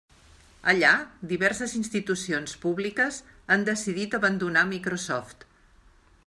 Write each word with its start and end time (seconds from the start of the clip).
Allà, 0.71 0.93
diverses 1.31 1.75
institucions 1.79 2.55
públiques 2.63 3.19
han 3.57 3.67
decidit 3.69 4.17
abandonar 4.21 4.65
Microsoft. 4.73 5.47